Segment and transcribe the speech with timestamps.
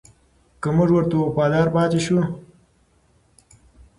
[0.61, 2.19] که موږ ورته وفادار پاتې شو.